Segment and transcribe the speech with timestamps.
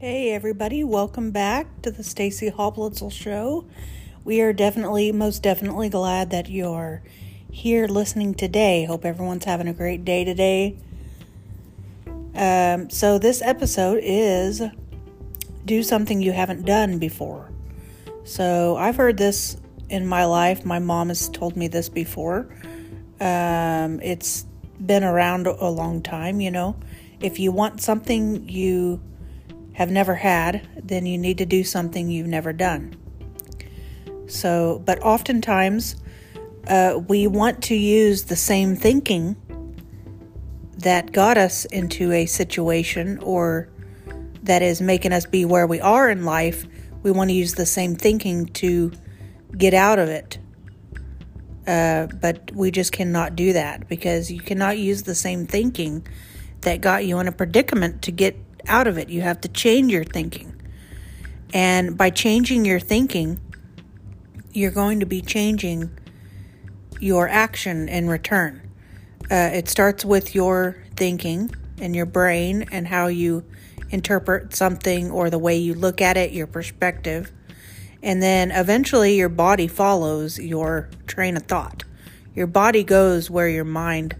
[0.00, 3.64] Hey everybody, welcome back to the Stacey Habluetzel show.
[4.22, 7.02] We are definitely most definitely glad that you're
[7.50, 8.84] here listening today.
[8.84, 10.76] Hope everyone's having a great day today.
[12.36, 14.62] Um, so this episode is
[15.64, 17.50] do something you haven't done before.
[18.22, 19.56] So I've heard this
[19.88, 20.64] in my life.
[20.64, 22.48] My mom has told me this before.
[23.18, 24.46] Um, it's
[24.80, 26.76] been around a long time, you know.
[27.18, 29.00] If you want something you
[29.78, 32.96] have never had, then you need to do something you've never done.
[34.26, 35.94] So, but oftentimes
[36.66, 39.36] uh, we want to use the same thinking
[40.78, 43.68] that got us into a situation or
[44.42, 46.66] that is making us be where we are in life.
[47.04, 48.90] We want to use the same thinking to
[49.56, 50.40] get out of it.
[51.68, 56.04] Uh, but we just cannot do that because you cannot use the same thinking
[56.62, 58.34] that got you in a predicament to get
[58.66, 59.08] out of it.
[59.08, 60.54] You have to change your thinking.
[61.52, 63.40] And by changing your thinking,
[64.52, 65.90] you're going to be changing
[67.00, 68.62] your action in return.
[69.30, 73.44] Uh, it starts with your thinking and your brain and how you
[73.90, 77.30] interpret something or the way you look at it, your perspective.
[78.02, 81.84] And then eventually your body follows your train of thought.
[82.34, 84.16] Your body goes where your mind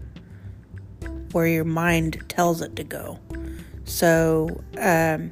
[1.31, 3.19] where your mind tells it to go.
[3.89, 5.31] So, um,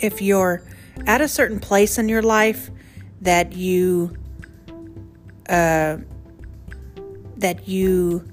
[0.00, 0.62] if you're
[1.06, 2.70] at a certain place in your life
[3.20, 4.16] that you
[5.48, 5.98] uh,
[7.36, 8.28] that you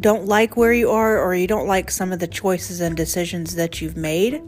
[0.00, 3.54] don't like where you are, or you don't like some of the choices and decisions
[3.54, 4.42] that you've made,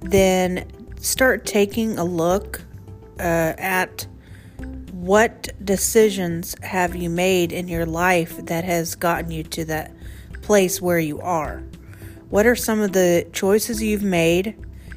[0.00, 0.66] then
[1.00, 2.62] start taking a look
[3.20, 4.06] uh, at
[4.92, 9.92] what decisions have you made in your life that has gotten you to that
[10.40, 11.62] place where you are.
[12.32, 14.56] What are some of the choices you've made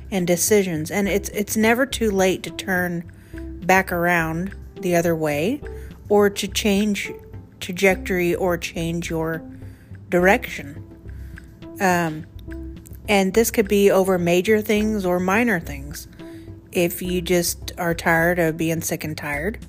[0.09, 0.89] and decisions?
[0.89, 3.11] And it's it's never too late to turn
[3.65, 5.59] back around the other way
[6.07, 7.11] or to change
[7.59, 9.43] trajectory or change your
[10.07, 10.81] direction.
[11.81, 12.25] Um,
[13.09, 16.07] and this could be over major things or minor things.
[16.71, 19.59] If you just are tired of being sick and tired,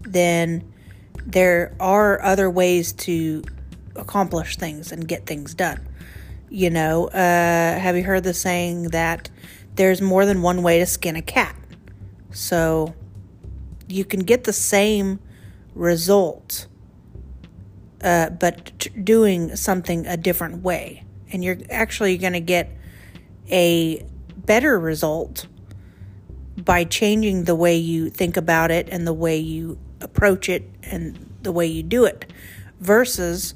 [0.00, 0.72] then
[1.26, 3.42] there are other ways to
[3.94, 5.87] accomplish things and get things done.
[6.50, 9.28] You know, uh, have you heard the saying that
[9.74, 11.54] there's more than one way to skin a cat?
[12.30, 12.94] So
[13.86, 15.20] you can get the same
[15.74, 16.66] result,
[18.02, 21.04] uh, but t- doing something a different way.
[21.30, 22.70] And you're actually going to get
[23.50, 24.02] a
[24.36, 25.46] better result
[26.56, 31.34] by changing the way you think about it and the way you approach it and
[31.42, 32.32] the way you do it
[32.80, 33.54] versus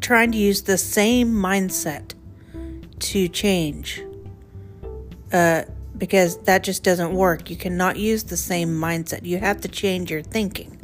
[0.00, 2.14] trying to use the same mindset
[2.98, 4.02] to change
[5.32, 5.62] uh,
[5.96, 7.50] because that just doesn't work.
[7.50, 9.24] You cannot use the same mindset.
[9.24, 10.76] You have to change your thinking.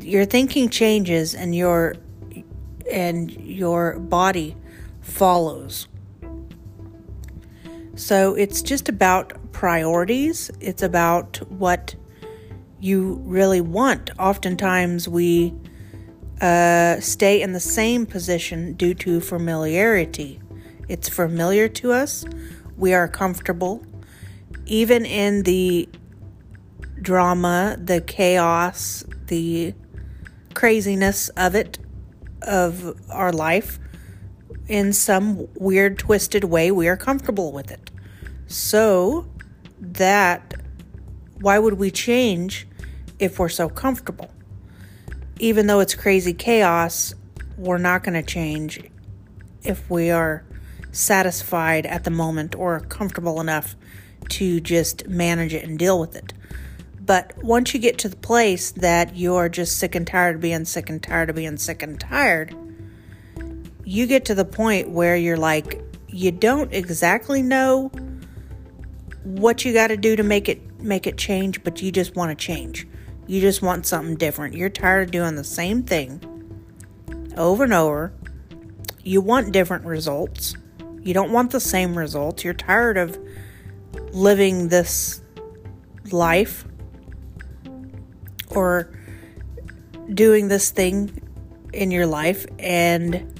[0.00, 1.96] Your thinking changes and your
[2.90, 4.56] and your body
[5.00, 5.88] follows.
[7.94, 10.50] So it's just about priorities.
[10.60, 11.94] It's about what
[12.80, 14.10] you really want.
[14.18, 15.52] Oftentimes we
[16.40, 20.40] uh, stay in the same position due to familiarity.
[20.88, 22.24] It's familiar to us,
[22.76, 23.84] we are comfortable.
[24.66, 25.88] Even in the
[27.00, 29.74] drama, the chaos, the
[30.54, 31.78] craziness of it,
[32.42, 33.78] of our life,
[34.68, 37.90] in some weird, twisted way, we are comfortable with it.
[38.46, 39.26] So,
[39.80, 40.54] that,
[41.40, 42.66] why would we change
[43.18, 44.30] if we're so comfortable?
[45.38, 47.14] Even though it's crazy chaos,
[47.56, 48.80] we're not going to change
[49.62, 50.44] if we are
[50.92, 53.76] satisfied at the moment or comfortable enough
[54.28, 56.32] to just manage it and deal with it.
[57.00, 60.64] But once you get to the place that you're just sick and tired of being
[60.64, 62.54] sick and tired of being sick and tired,
[63.84, 67.90] you get to the point where you're like, you don't exactly know
[69.24, 72.30] what you got to do to make it make it change, but you just want
[72.30, 72.86] to change.
[73.28, 74.54] You just want something different.
[74.54, 76.20] You're tired of doing the same thing
[77.36, 78.12] over and over.
[79.04, 80.56] You want different results.
[81.02, 82.42] You don't want the same results.
[82.42, 83.18] You're tired of
[84.12, 85.20] living this
[86.10, 86.64] life
[88.48, 88.90] or
[90.12, 91.22] doing this thing
[91.74, 93.38] in your life and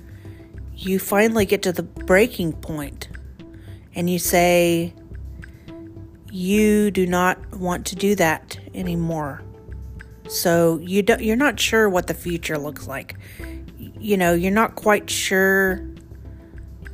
[0.77, 3.09] you finally get to the breaking point
[3.95, 4.93] and you say
[6.31, 9.43] you do not want to do that anymore.
[10.29, 13.17] So you don't you're not sure what the future looks like.
[13.99, 15.87] You know, you're not quite sure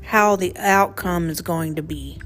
[0.03, 2.21] how the outcome is going to be.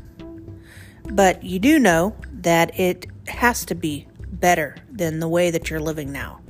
[1.10, 5.80] But you do know that it has to be better than the way that you're
[5.80, 6.40] living now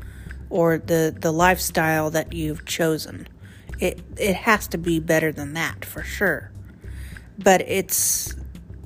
[0.50, 3.28] or the, the lifestyle that you've chosen.
[3.78, 6.50] It, it has to be better than that for sure.
[7.38, 8.34] But it's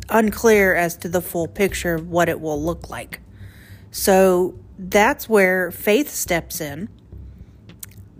[0.08, 3.20] unclear as to the full picture of what it will look like.
[3.90, 6.88] So that's where faith steps in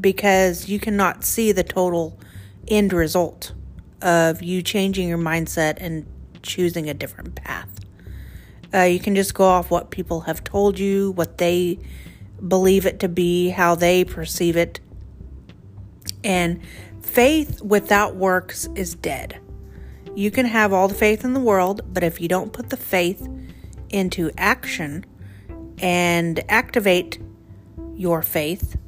[0.01, 2.19] because you cannot see the total
[2.69, 3.53] end result
[4.01, 6.07] of you changing your mindset and
[6.43, 7.69] choosing a different path.
[8.75, 11.79] Uh, you can just go off what people have told you, what they
[12.47, 14.81] believe it to be, how they perceive it.
[16.25, 16.61] And
[17.03, 19.39] faith without works is dead.
[20.15, 22.77] You can have all the faith in the world, but if you don't put the
[22.77, 23.29] faith
[23.91, 25.05] into action
[25.83, 27.19] and activate
[27.95, 28.79] your faith,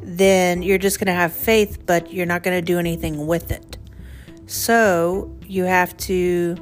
[0.00, 3.52] then you're just going to have faith, but you're not going to do anything with
[3.52, 3.78] it.
[4.46, 6.56] So you have to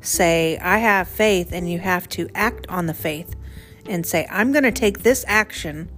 [0.00, 3.36] say, I have faith, and you have to act on the faith
[3.86, 5.90] and say, I'm going to take this action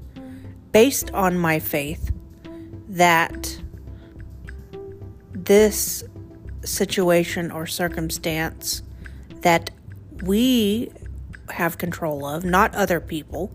[0.72, 2.12] based on my faith
[2.88, 3.60] that
[5.32, 6.04] this
[6.64, 8.82] situation or circumstance
[9.42, 9.70] that
[10.22, 10.90] we
[11.50, 13.52] have control of, not other people,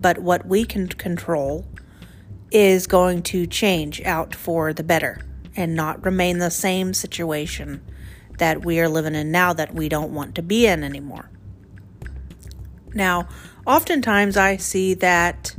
[0.00, 1.66] but what we can control
[2.50, 5.20] is going to change out for the better
[5.56, 7.82] and not remain the same situation
[8.38, 11.30] that we are living in now that we don't want to be in anymore.
[12.94, 13.28] Now,
[13.66, 15.54] oftentimes I see that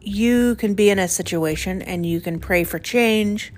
[0.00, 3.52] you can be in a situation and you can pray for change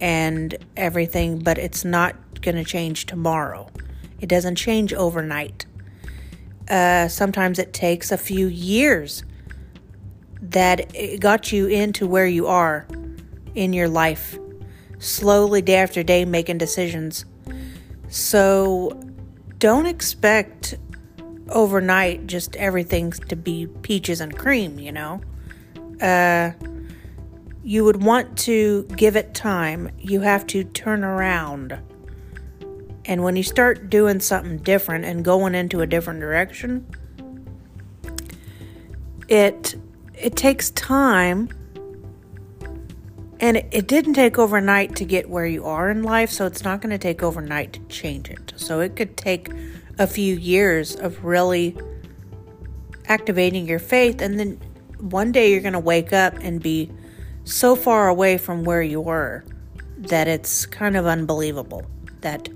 [0.00, 3.70] and everything, but it's not going to change tomorrow.
[4.20, 5.66] It doesn't change overnight.
[6.68, 9.22] Uh, sometimes it takes a few years
[10.40, 12.86] that it got you into where you are
[13.54, 14.38] in your life,
[14.98, 17.24] slowly, day after day, making decisions.
[18.08, 19.00] So
[19.58, 20.76] don't expect
[21.48, 25.20] overnight just everything to be peaches and cream, you know?
[26.00, 26.52] Uh,
[27.62, 29.90] you would want to give it time.
[29.98, 31.78] You have to turn around.
[33.06, 36.86] And when you start doing something different and going into a different direction,
[39.28, 39.74] it
[40.14, 41.48] it takes time
[43.40, 46.64] and it, it didn't take overnight to get where you are in life, so it's
[46.64, 48.54] not going to take overnight to change it.
[48.56, 49.50] So it could take
[49.98, 51.76] a few years of really
[53.06, 54.60] activating your faith, and then
[54.98, 56.90] one day you're going to wake up and be
[57.44, 59.44] so far away from where you were
[59.98, 61.84] that it's kind of unbelievable
[62.22, 62.48] that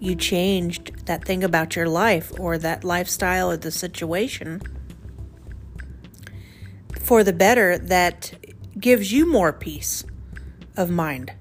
[0.00, 4.62] you changed that thing about your life or that lifestyle or the situation
[6.98, 8.32] for the better that
[8.78, 10.04] gives you more peace
[10.76, 11.32] of mind.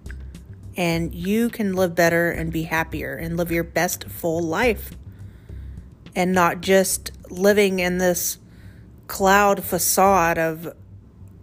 [0.76, 4.92] And you can live better and be happier and live your best full life
[6.16, 8.40] and not just living in this
[9.08, 10.74] cloud facade of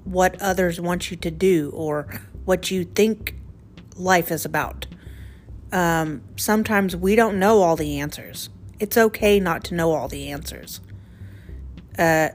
[0.05, 3.35] what others want you to do or what you think
[3.97, 4.87] life is about.
[5.73, 8.51] Um, sometimes we don't know all the answers.
[8.79, 10.81] It's okay not to know all the answers.
[11.99, 12.29] Uh,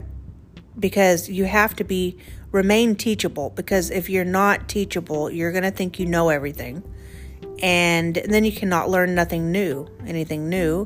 [0.78, 2.18] because you have to be
[2.52, 6.82] remain teachable because if you're not teachable you're going to think you know everything
[7.62, 10.86] and then you cannot learn nothing new anything new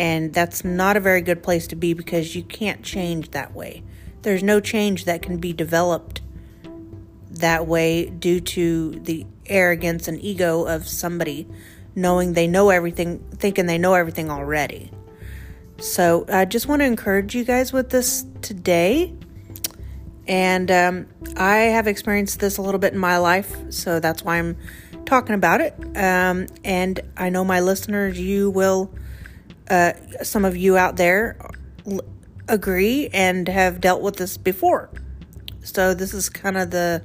[0.00, 3.82] and that's not a very good place to be because you can't change that way.
[4.22, 6.22] There's no change that can be developed
[7.40, 11.46] that way due to the arrogance and ego of somebody
[11.94, 14.90] knowing they know everything, thinking they know everything already.
[15.78, 19.14] So I just want to encourage you guys with this today.
[20.28, 21.06] And um,
[21.36, 24.56] I have experienced this a little bit in my life, so that's why I'm
[25.04, 25.74] talking about it.
[25.96, 28.94] Um, and I know my listeners, you will
[29.70, 29.92] uh,
[30.22, 31.36] some of you out there
[31.86, 32.00] l-
[32.48, 34.90] agree and have dealt with this before.
[35.62, 37.02] So this is kind of the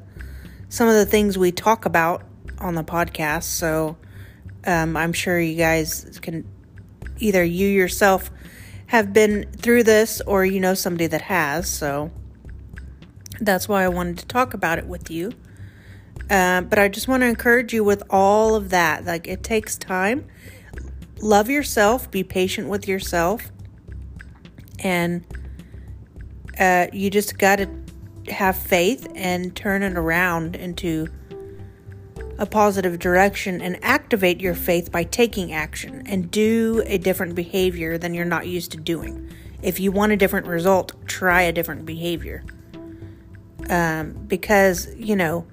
[0.70, 2.24] some of the things we talk about
[2.60, 3.44] on the podcast.
[3.44, 3.98] So
[4.66, 6.48] um, I'm sure you guys can
[7.18, 8.32] either you yourself
[8.88, 11.70] have been through this or you know somebody that has.
[11.70, 12.12] So
[13.40, 15.32] that's why I wanted to talk about it with you.
[16.30, 19.06] Uh, but I just want to encourage you with all of that.
[19.06, 20.28] Like it takes time
[21.22, 23.52] love yourself, be patient with yourself,
[24.80, 25.26] and
[26.60, 27.68] uh, you just got to
[28.30, 31.08] have faith and turn it around into
[32.38, 37.98] a positive direction and activate your faith by taking action and do a different behavior
[37.98, 39.30] than you're not used to doing.
[39.62, 42.44] If you want a different result, try a different behavior.
[43.70, 45.48] Um, because, you know,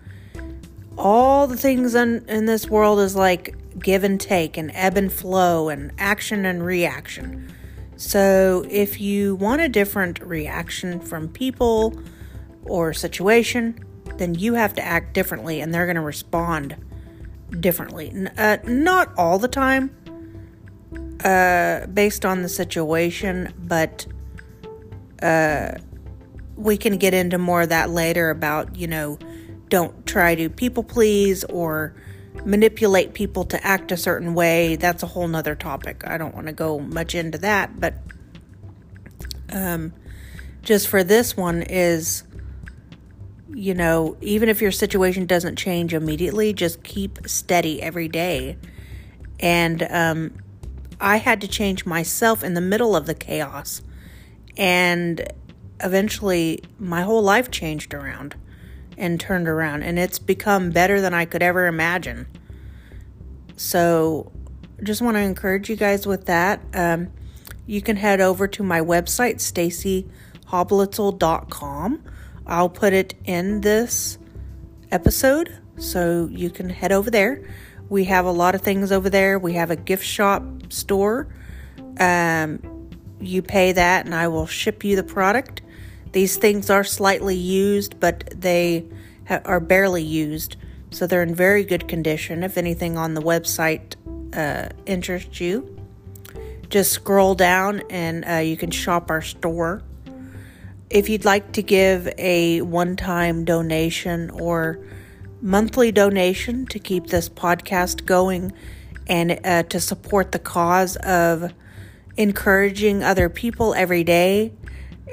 [0.98, 5.10] all the things in, in this world is like give and take and ebb and
[5.10, 7.52] flow and action and reaction.
[7.96, 11.94] So if you want a different reaction from people
[12.64, 13.78] or situation,
[14.16, 16.76] then you have to act differently and they're going to respond
[17.60, 18.12] differently.
[18.36, 19.94] Uh, not all the time,
[21.24, 24.06] uh, based on the situation, but
[25.22, 25.72] uh,
[26.56, 29.18] we can get into more of that later about, you know,
[29.68, 31.94] don't try to people please or
[32.44, 34.76] manipulate people to act a certain way.
[34.76, 36.02] That's a whole nother topic.
[36.06, 37.94] I don't want to go much into that, but
[39.50, 39.92] um,
[40.62, 42.24] just for this one is
[43.54, 48.56] you know, even if your situation doesn't change immediately, just keep steady every day.
[49.40, 50.34] And um,
[51.00, 53.82] I had to change myself in the middle of the chaos.
[54.56, 55.32] And
[55.80, 58.36] eventually, my whole life changed around
[58.96, 59.82] and turned around.
[59.82, 62.26] And it's become better than I could ever imagine.
[63.56, 64.30] So,
[64.82, 66.60] just want to encourage you guys with that.
[66.74, 67.12] Um,
[67.66, 72.02] you can head over to my website, staceyhabluetzel.com
[72.46, 74.18] I'll put it in this
[74.90, 77.48] episode so you can head over there.
[77.88, 79.38] We have a lot of things over there.
[79.38, 81.28] We have a gift shop store.
[81.98, 82.88] Um,
[83.20, 85.62] you pay that, and I will ship you the product.
[86.12, 88.86] These things are slightly used, but they
[89.28, 90.56] ha- are barely used,
[90.90, 92.42] so they're in very good condition.
[92.42, 93.94] If anything on the website
[94.34, 95.78] uh, interests you,
[96.68, 99.82] just scroll down and uh, you can shop our store.
[100.92, 104.78] If you'd like to give a one time donation or
[105.40, 108.52] monthly donation to keep this podcast going
[109.06, 111.50] and uh, to support the cause of
[112.18, 114.52] encouraging other people every day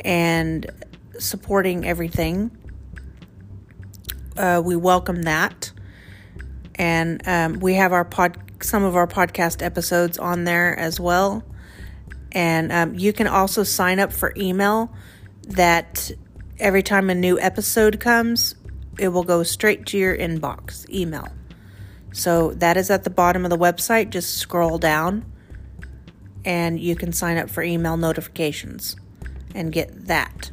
[0.03, 0.69] and
[1.17, 2.51] supporting everything,
[4.36, 5.71] uh, we welcome that.
[6.75, 11.41] And um, we have our pod, some of our podcast episodes on there as well.
[12.33, 14.93] And um, you can also sign up for email
[15.50, 16.12] that
[16.60, 18.56] every time a new episode comes,
[18.98, 21.27] it will go straight to your inbox email.
[22.12, 24.10] So that is at the bottom of the website.
[24.10, 25.32] Just scroll down
[26.46, 28.96] and you can sign up for email notifications
[29.53, 30.51] and get that.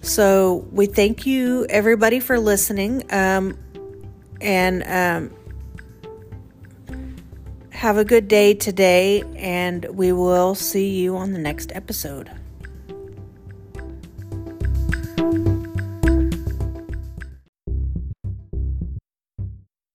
[0.00, 3.04] So we thank you everybody for listening.
[3.12, 3.58] Um,
[4.40, 5.36] and um,
[7.70, 12.30] have a good day today, and we will see you on the next episode.